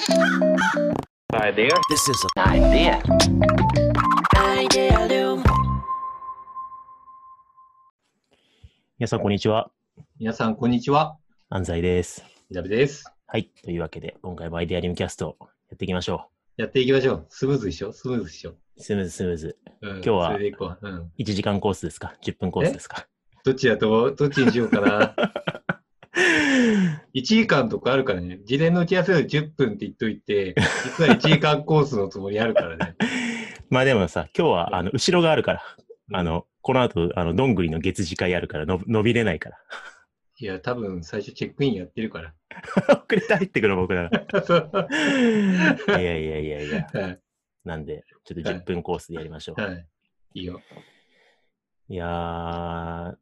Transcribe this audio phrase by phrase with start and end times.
[0.00, 1.68] Idea.
[1.90, 3.02] This is an idea.
[4.34, 5.36] Idea
[8.98, 9.70] 皆さん、こんにちは。
[10.18, 11.18] 皆さん、こんにちは。
[11.50, 12.24] 安西です。
[12.50, 13.04] 稲部です。
[13.26, 13.50] はい。
[13.62, 17.26] というわけで、今回もアイデアリムキャストやっていきましょやっていきましょう。
[17.28, 17.92] スムーズでしょ？
[17.92, 18.56] スムーズでしょ、う。
[18.78, 19.58] スムーズ、スムーズ。
[19.82, 20.78] うん、今日はそれでいこう。
[20.80, 21.12] うん。
[21.18, 23.06] 1時間コースですか ?10 分コースですか？
[23.44, 25.14] どっちだと、どっちにしようかな？
[27.14, 28.40] 1時間とかあるからね。
[28.44, 30.54] 事前の打ち合わせで10分って言っといて、
[30.98, 32.96] 実は1時間コースのつもりあるからね。
[33.70, 35.62] まあでもさ、今日は、あの、後ろがあるから、
[36.12, 39.58] あの、この後、あの、どんぐりの月次会あるからの、伸びれないから。
[40.38, 42.34] いや、多分最初チェックインやってるから。
[42.88, 44.08] 遅れて入ってくる僕ら。
[44.08, 44.10] い
[45.90, 46.88] やいやいやいや。
[46.92, 47.20] はい。
[47.64, 49.60] なんで、ちょっと10分コースでやりましょう。
[49.60, 49.86] はい。
[50.34, 50.60] いいよ。
[51.88, 53.16] いやー、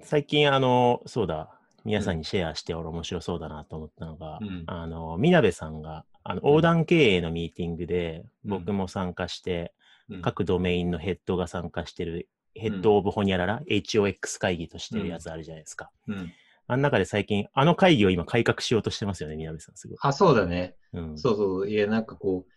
[0.00, 1.57] 最近あの、そうだ、
[1.88, 9.72] 皆さんにシェアして俺面白そうだなと思ったのが、うんあの、みなべさんが、あの、横断経営のミーティングで、うん僕も参加して、
[10.10, 15.90] うん各ドメインのヘッドが参加してる、ヘッドオブホニャララ、HOX 会議としてるやつあるじゃないですか。
[16.06, 16.32] うん。
[16.66, 19.98] あの中で最近、あの会議を今改革しようとしてますよね、みなべさん、すごい。
[20.02, 20.76] あ、そうだね。
[20.92, 21.18] うん。
[21.18, 21.70] そうそう。
[21.70, 22.52] いや、なんかこう、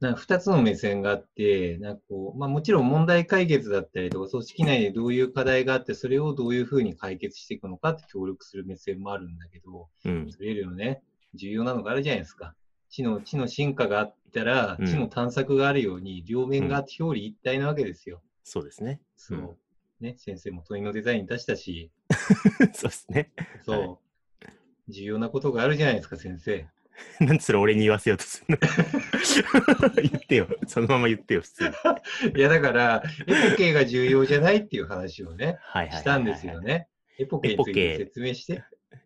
[0.00, 10.32] なんか2つの目線があって、なんかこう、まあもちろん問題解決だったりとか、組織内でどういう課題があって、それをどういうふうに解決していくのかって協力する目線もあるんだけど、うん。
[10.32, 11.02] それよりもね、
[11.34, 12.54] 重要なのがあるじゃないですか。
[12.88, 18.22] 知の、知の進化があったら、うん知の探索があるように、両面があって表裏一体なわけですよ。
[18.42, 19.00] そうですね。
[19.16, 19.38] そう。
[19.38, 19.50] うん
[20.00, 21.90] ね、先生も問いのデザイン出したし、
[22.72, 23.30] そうですね。
[23.66, 23.80] そう。
[23.90, 23.98] は
[24.88, 26.66] 重要なことがあるじゃないですか、先生。
[27.20, 29.88] なんでそれ俺に言わせようとするの？
[30.02, 30.48] 言ってよ。
[30.66, 31.70] そのまま言ってよ、普通に。
[32.36, 35.58] いや、だから、エポケが重要じゃないっていう話をね、
[35.90, 36.88] したんですよね。
[37.18, 38.62] エポケについて説明して。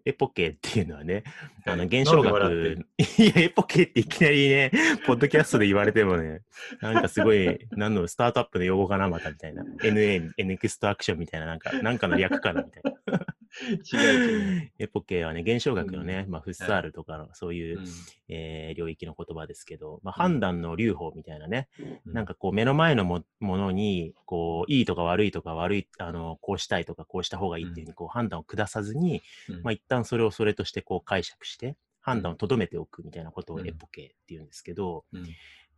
[0.06, 1.24] エポケっていうのはね、
[1.64, 2.86] あの、はい現象学、
[3.18, 4.70] いや、エポケっていきなりね、
[5.06, 6.42] ポッドキャストで言われてもね、
[6.80, 9.64] なんかすごい、何のスタートアップの用語かな、またみたいな。
[9.82, 13.26] NA、ネクストアクションみたいな、なんか、なんかの略かな、みたいな。
[13.92, 14.72] 違う。
[14.78, 16.32] エポケはね、現象学のね、うん。
[16.32, 17.84] まあ、フッサールとかの、そういう、うん。
[18.28, 21.68] えー領域の言葉ですけど、まあ、判断の留保みたいなね、
[22.06, 22.12] うん。
[22.12, 29.62] なんかこう目の前のもものに、こう、いいとか悪いとか悪い、あの、こうしたいとかこうした方がいいっていうふうにこう判断を下さずに、うん。
[29.62, 33.68] まあ一旦それをそれとしてこう解釈して、判断をとどめておくみたいなことをうん。
[33.68, 35.26] エポケっていうんですけど、うん。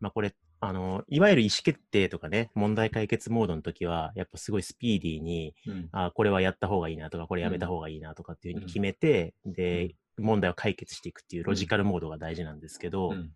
[0.01, 5.89] まあこれ、あの、いわゆる意思決定とかね、問題解決モードの時は、やっぱすごいスピーディーに、うん。
[5.93, 13.33] あこれはやった方がいいなとか、これやめた方がいいなとかっていうふうに決めて、で、問題を解決していくっていうロジカルモードが大事なんですけど、うん。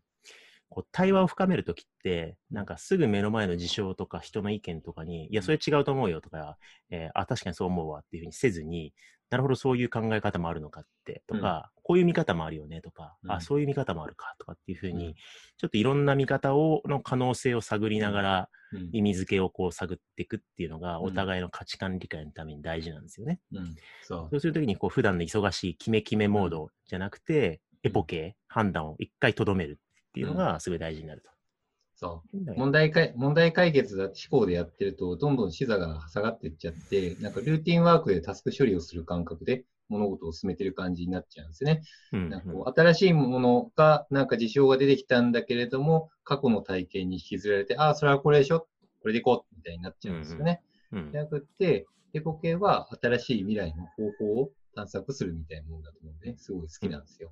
[0.70, 6.56] こう対話を深めるときって、なんかすぐ目の前の事象とか人の意見とかに、いや、それ違うと思うよとか、
[6.90, 8.94] えーあ、確かにそう思うわっていうふうにせずに、
[9.30, 15.14] なるほど、そういう考え方もあるのかって、とか、こういう見方もあるよねとか、うんあ、そういう見方もあるかとかっていうふうに、うん。
[15.14, 18.90] ちょっといろんな見方を、の可能性を探りながら、うん。
[18.92, 21.04] 意味付けをこう探っていくっていうのが、うん。
[21.06, 23.40] お互いの価値観理解のために大事なんですよね。
[23.52, 23.74] うん。
[24.02, 24.28] そう。
[24.30, 31.30] そうするときに、こう、普段の忙しい決め決めモードじゃなくて、エポケ、判断を一回とどめるっていうのがすごい大事になると。
[32.00, 32.54] そう。
[32.56, 41.82] 問題解問題解決だ思考でやってると、どんどん視座が下がっていっちゃって、なんかルーティンワークでタスク処理をする感覚で物事を進めてる感じになっちゃうんですね。
[42.12, 48.66] うんなんかこう新しいものが、なんか事象が出てきたんだけれども、過去の体験に引きずられて、ああ、それはこれでしょ？
[49.02, 50.62] これでいこうみたいになっちゃうんですよね。
[50.92, 57.30] うんじゃなくって、エポ系は新しい未来の方法を探索するみたいなものだと思うんで、すごい好きなんですよ。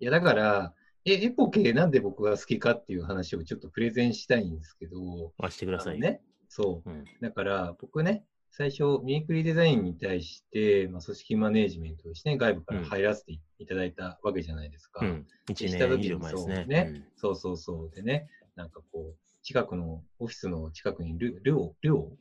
[0.00, 0.74] いや、だから、
[1.04, 6.00] え、エポ系なんで僕が好きかっていう話をちょっとプレゼンしたいんですけど、あしてください。
[6.00, 6.20] ね。
[6.48, 6.90] そう。
[6.90, 7.04] うん。
[7.20, 15.04] だから、僕ね、最初、ミークリデザインに対して、まあ、組織マネージメントをして、外部から入らせていただいたわけじゃないですか。
[15.04, 15.26] うん。
[15.48, 16.54] 1した時に年以上前ですね。
[16.54, 17.90] そうねそうそうそう。
[17.94, 22.12] でね、なんかこう、近くの、オフィスの近くにル、ルオ、ルオ、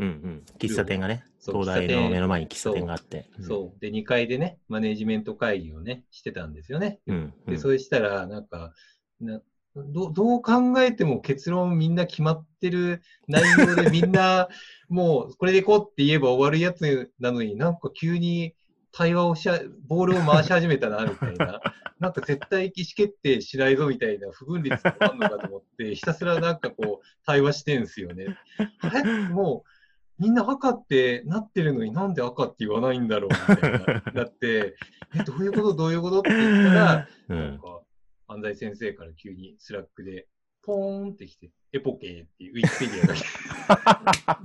[0.00, 0.06] うん。
[0.06, 0.42] うんうん。
[0.58, 3.26] 喫茶店がね、そう東大の目の前に喫茶店があって。
[3.40, 3.80] そう。
[3.80, 7.00] で、2階でね、マネージメント会議をね、してたんですよね。
[7.06, 7.34] うん。
[7.46, 7.54] うん。
[7.54, 8.74] で、それしたら、なんか、
[9.20, 9.40] な
[9.76, 14.48] どどう考えても結論みんな決まってる内容でみんな
[14.88, 18.54] もうこれでいこうって言えば終わるやつなのになんか急に
[18.92, 21.60] 対話をしゃ、ボールを回し始めたなみたいな、
[22.00, 28.36] なんか絶対意思決定しないぞみたいな不分率があるのかと思って、ひたすらなんかこう対話してんすよね。
[28.80, 29.79] あれもう
[30.20, 33.78] みんな赤ってなってるのになんで赤って言わないんだろうみたいな。
[34.14, 34.76] だって、
[35.14, 35.74] え、どういうこと？
[35.74, 36.20] どういうこと？
[36.20, 37.38] って言ったら、うん。
[37.38, 37.80] なんか、
[38.28, 40.28] 安西先生から急に Slack で、
[40.62, 44.44] ポーンってきて、エポケーっていうウィキペディアが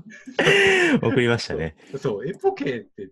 [1.02, 1.76] 来 送りましてたね。
[1.92, 3.12] そう、そうエポケーって、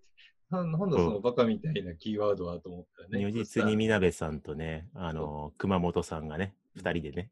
[0.50, 3.20] なんなんだそのバカみたいなキーワードはと思ったらね。
[3.20, 7.30] 如実にみなべさんとね、あの、熊本さんがね、二人でね、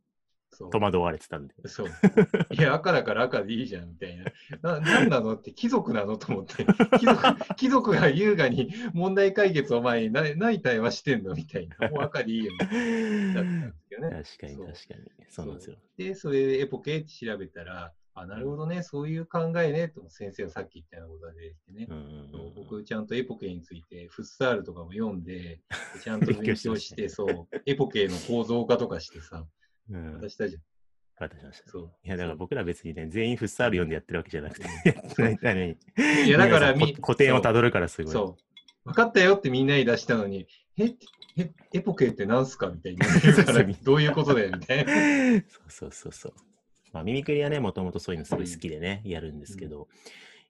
[0.58, 1.54] 戸惑われてたんで。
[1.66, 1.88] そう。
[2.54, 4.18] いや、赤だから赤でいいじゃん、みたい
[4.62, 4.80] な。
[4.80, 6.66] な、なんなのって、貴族なのと思って。
[7.00, 11.90] 貴族、貴族が優雅に問題解決を前にな何対話してんのみたいな。
[11.90, 13.34] もう赤でいいよ、みたいな。
[13.34, 14.24] だったんですけどね。
[14.24, 15.26] 確かに確かに。
[15.30, 15.78] そうなんですよ。
[15.98, 21.88] で、それでエポケって調べたら、あ、なるほどね、そういう考えね、と先生がさっき言ったようなことが出てきてね。
[22.56, 25.62] 僕、ちゃんとエポケについて、フッサールとかも読んで、
[26.02, 29.46] ちゃんと勉強して、そう、エポケの構造化とかしてさ、
[29.90, 30.20] うん。
[30.20, 30.62] 渡したじゃん。
[31.28, 31.70] 渡しました。
[31.70, 31.92] そう。
[32.04, 34.68] いや、だから僕ら別にね、全員フッサール読んでやってるわけじゃなくて、
[36.26, 38.14] いや、だから古典をたどるからすごい。
[38.14, 38.90] そう。
[38.90, 40.48] 分かったよってみんなに出したのに、
[40.78, 40.96] え、
[41.38, 45.42] えエポケって何すかみたいに言うから、そうそうどういうことだよみたいな。
[45.48, 46.34] そうそうそうそう。
[46.92, 49.88] まあ、耳くりはね、もともとそういうのすごい好きでね、やるんですけど、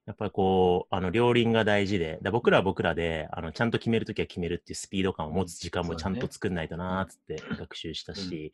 [0.06, 8.54] やっぱりこう、あの、両輪が大事で、だ僕らは僕らで、あの、ちゃんと決めるときは決めるっていうスピード感を持つ時間もちゃんと作んないとなーっつって学習したし、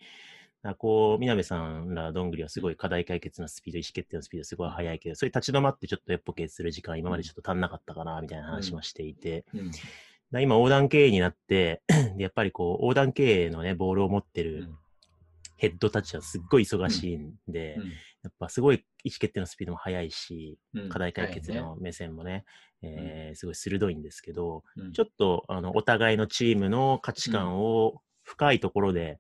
[0.77, 9.71] こう、みなべさんらどんぐりはすごい課題解決のスピード、意思決定のスピードすごい速いけど、それ立ち止まってちょっとエッポケする時間、今までちょっと足んなかったかな、みたいな話もしていて、うん。
[9.71, 9.79] だか
[10.31, 11.81] ら今横断経営になって、
[12.17, 14.77] でやっぱりこう、横断経営のね、ボールを持ってるうん
[15.57, 17.83] ヘッドたちはすっごい忙しいんで、うん。
[17.87, 20.89] やっぱすごい意思決定のスピードも速いし、うん。
[20.89, 22.45] 課題解決の目線もね、
[22.83, 24.91] えーすごい鋭いんですけど、うん。
[24.93, 29.17] ちょっとあのお互いのチームの価値観を深いところで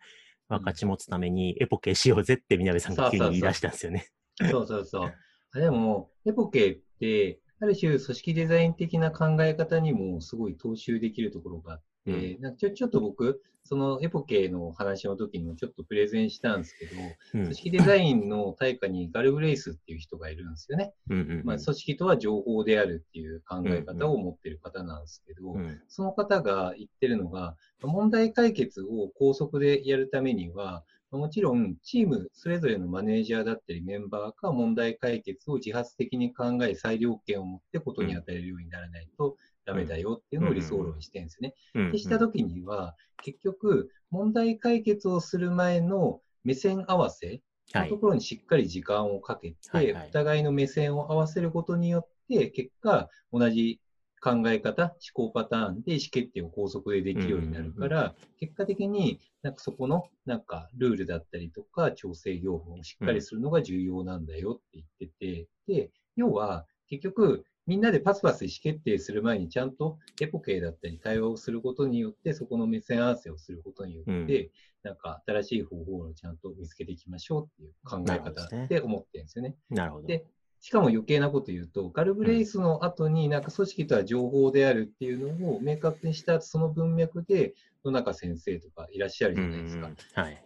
[0.49, 4.07] 分かち持つために、エポケしようぜって宮部さんが急に言い出したんですよね。
[4.49, 5.13] そうそうそう。
[5.53, 16.91] あでも、エポケって、ある種組織デザイン的な考え方にもすごい踏襲できるところがあって、うなんかちょちょっと僕、そのエポケの話の時にもちょっとプレゼンしたんですけど、
[17.33, 17.43] うん。
[17.43, 20.93] 組織デザインの対価にガルブレイスっていう人がいるんですよね。
[21.09, 21.41] うんうんうん。
[21.43, 25.81] まあ、組織とは情報であるっていう考え方を持ってる方なんですけど、うん。
[25.89, 41.53] その方が言ってるのが、問題解決を高速でやるためには、もちろんチームそれぞれのマネージャーだったりメンバーが問題解決を自発的に考え、裁量権を持ってことに与えるようにならないとダメだよっていうのを理想論にしてるんですね。
[41.75, 41.89] うん。
[41.89, 47.41] ってしたときには、結局、問題解決をする前の目線合わせ
[47.73, 47.89] はい。
[47.89, 53.81] のところにしっかり時間をかけて、お互いの目線を合わせることによって、結果、同じ
[54.27, 74.49] 考え方、思考パターンで意思決定を高速でできるようになるから、結果的になんかそこのなんかルールだったりとか調整業務をしっかりするのが重要なんだよって言ってて、で、要は結局みんなでパスパス意思決定する前にちゃんとエポケだったり対話をすることによって、そこの目線合わせをすることによって、うん
[74.83, 79.55] なんか新しい方法をちゃんと見つけていきましょうっていう考え方って思ってるんですよね。
[79.69, 80.07] なるほど。
[80.07, 80.23] で
[80.67, 87.53] しかも余計なこと言うと、ガルブレイスの後になんか組織とは情報であるっていうのを明確にしたその文脈で、
[87.85, 89.85] 野中先生とかいらっしゃるじゃないですか。
[89.87, 90.43] うんうんはい。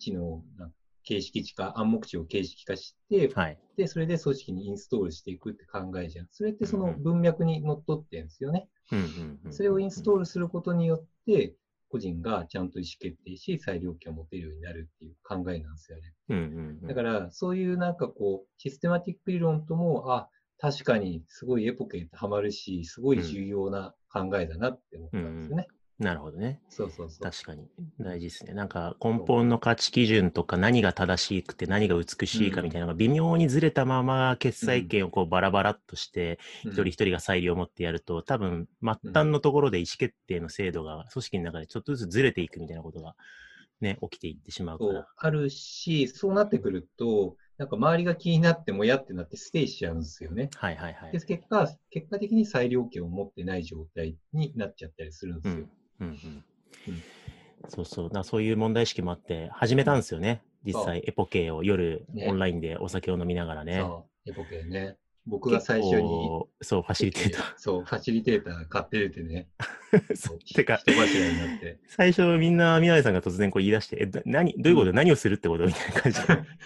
[0.00, 0.42] 知能
[1.04, 3.60] 形式値化、暗黙知を形式化して、はい。
[3.76, 6.26] で、それで組織にインストールしていくって考えじゃん。
[6.32, 8.68] それってその文脈にのっとってるんですよね。
[8.90, 11.54] うんうんうんそれをインストールすることによって、
[11.90, 16.14] 個人がちゃんと意思決定し、裁量権を持てるようになるっていう考えなんですよね。
[16.28, 20.28] うんうんうんだから、そういうなんかこう、システマティック理論とも、あ、
[20.58, 25.66] 確かにすごいエポケってハマるし、すごい重要な考えだなって思ったんですよね。
[26.00, 26.60] なるほどね。
[26.70, 27.22] そうそうそう。
[27.22, 27.68] 確かに
[28.00, 28.54] 大事ですね。
[28.54, 43.14] なんか根本の価値基準とか何が正しくて何が美しいかみたいなのが微妙にずれたまま決済権をこうバラバラっとしてうん一人一人が裁量を持ってやると多分末端のところで意思決定の制度が組織の中でちょっとずつずれていくみたいなことが
[43.80, 45.08] ね、起きていってしまうから。
[45.16, 50.50] あるし、そうなってくると、なんか周りが気になってもやってなってステイしちゃうんですよね。
[50.54, 51.20] はいはいはいで。
[51.20, 55.60] 結果、結果的に裁量権を持ってない状態になっちゃったりするんですよ。
[55.60, 56.44] うんうん
[57.68, 58.04] そうそう。
[58.06, 60.42] だからそういう問題意識もあって始めたんですよね。
[60.64, 63.80] 実そ際エポケを夜ねオンラインでお酒を飲みながらね。
[63.80, 64.96] そう、エポケね。
[65.26, 66.28] 僕が最初に、
[66.62, 67.52] そう、ファシリテーター。
[67.56, 69.48] そう、ファシリテーター買って出てね。
[70.14, 71.78] そうてか、人柱になって。
[71.88, 75.66] 最初みんな、宮根さんが突然こう言い出して、え、だ何、どういうこと、何をするってこと？
[75.66, 76.18] みたいな感じ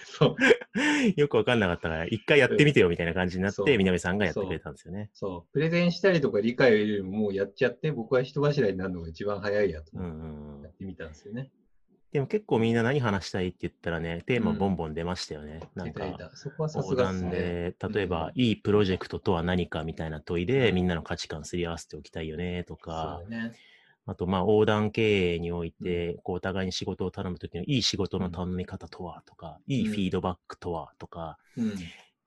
[0.05, 0.35] そう、
[0.73, 1.21] で。
[1.21, 5.09] よくわかんなかったから、一回やってみてよみたいな感じになって、そう宮根さんがやってくれたんですよね。
[5.13, 5.53] そう。
[5.53, 9.97] プレゼンしたりとか理解を入れるのももうやっちゃって、僕は人柱になるのが一番早いやと。
[9.97, 11.51] やってみたんですよね。
[12.15, 15.59] でも結構みんな何話したいって言ったらね、テーマボンボン出ましたよね。
[15.75, 17.29] なんか、出た出たそこはさす横がっすね。
[17.29, 23.19] 断で、例えば、うんいいプロジェクトとは何かみたいな問いで、うんみんなの価値観すり合わせておきたいよねとか。
[24.05, 31.75] あと、まあ、横断経営において、こう、お互いに仕事を頼むときのいい仕事の頼み方とはとか、いいフィードバックとはとか、うん。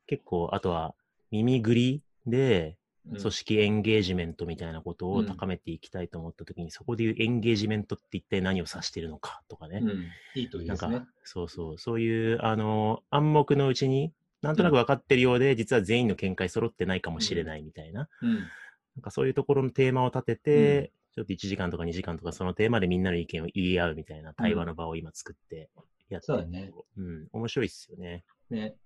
[0.07, 0.95] 結構、あとは、
[1.31, 9.81] 耳ぐりで、うん組織エンゲージメントみたいなことをうん高めていきたいと思ったときに、そこでいうエンゲージメントって一体何を指しているのかとかね。
[9.83, 10.05] うん。
[10.35, 14.13] いい問いなんかですね。、そうそう、そういう、あの、暗黙のうちに、
[14.43, 18.35] なんとなく分かってるようで、実は全員の見解揃ってないかもしれないみたいな、うん。
[18.35, 18.41] な
[19.01, 25.69] んかそういうところのテーマを立てて、ちょっと1時間とか2時間とかそのテーマでみんなの意見を言い合うみたいな対話の場を今作って
[26.09, 26.71] やってるそうだね。
[26.97, 28.25] うん、面白いっすよね。
[28.51, 28.77] ね。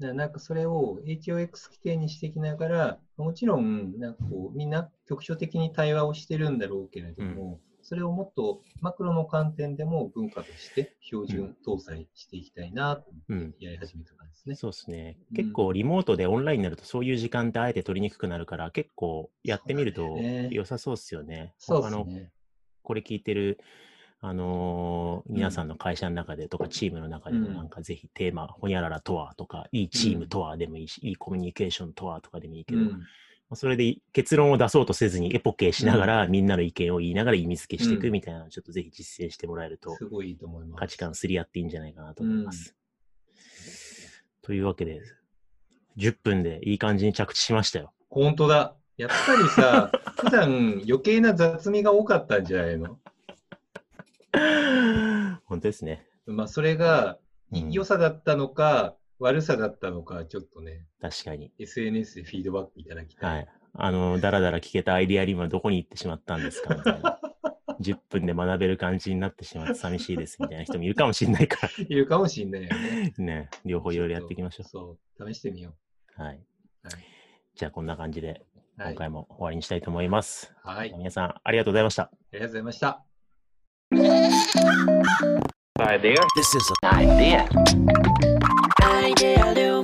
[0.00, 14.54] ななんかそれを HOX 規定にしていきながら、もちろん、なんかこう、みんな局所的に対話をしてるんだろうけれども、それをもっとマクロの観点でも文化として標準搭載していきたいなと思ってやり始めた感じですね。
[14.54, 15.16] そうですね。
[15.30, 20.18] うん結構リモートでオンラインになるとそういう時間ってあえて取りにくくなるから、結構やってみると
[20.50, 21.54] 良さそうっすよね。
[21.58, 22.30] そうですね。
[22.82, 23.58] これ聞いてる、
[24.22, 32.80] あのー皆さんの会社の中でとかチームの中でもうんなんかぜひテーマ、ほにゃららとはとか、いいチームとはでもいいし、いいコミュニケーションとはとかでもいいけど、
[33.54, 40.80] それで結論を出そうとせずにエポケーしながら、みんなの意見を言いながら意味付けしていうくんみたいなのをちょっとぜひ実践してもらえるとすごいいいと思います。
[40.80, 42.76] 価値観すり合っていいんじゃないかなと思います。
[44.42, 45.00] というわけで、
[45.96, 47.92] 10分でいい感じに着地しましたよ。
[48.08, 48.74] 本当だ。
[48.96, 52.98] やっぱりさ、 普段余計な雑味が多かったんじゃないの？
[55.44, 56.06] 本当ですね。
[56.26, 57.18] まあ、それが
[57.50, 61.52] 良さだったのか、悪さだったのか、ちょっとね、確かに。
[61.58, 63.36] SNS でフィードバックいただきたい。
[63.38, 63.48] はい。
[63.74, 67.20] あの、だらだら聞けたアイディアリームはどこに行ってしまったんですかみたいな。
[67.80, 73.14] 10分で学べる感じになってしまって寂しいですみたいな人もいるかもしれないか いるかもしれないよね。
[73.16, 73.24] ら。
[73.24, 75.74] ね、両方いろいろやっていきましょそう、試してみよ
[76.18, 76.22] う。
[76.22, 76.36] はい。
[76.36, 76.38] う。
[76.86, 76.94] はい。
[77.54, 78.46] じゃあこんな感じで
[78.76, 80.54] はい今回も終わりにしたいと思います。
[80.62, 80.92] はい。
[80.92, 82.10] あ皆さんありがとうございました。
[82.32, 83.09] りがとうございました。
[83.92, 84.54] This
[86.54, 87.48] is an idea.
[88.82, 89.79] Idea Loom.